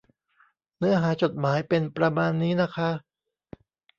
[0.77, 2.89] เนื้อหาจดหมายเป็นประมาณนี้นะคะ